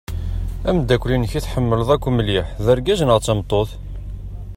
[0.69, 3.69] Ameddakel-inek i tḥemmleḍ akk mliḥ d argaz neɣ d tameṭṭut?